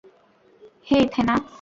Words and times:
হেই, 0.87 1.05
থেনা! 1.13 1.35